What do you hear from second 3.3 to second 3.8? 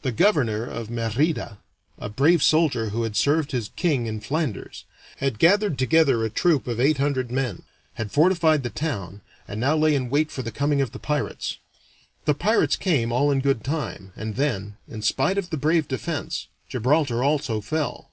his